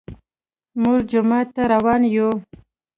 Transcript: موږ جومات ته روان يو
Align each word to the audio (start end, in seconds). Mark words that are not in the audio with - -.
موږ 0.81 0.99
جومات 1.11 1.47
ته 1.55 1.61
روان 1.73 2.01
يو 2.15 2.29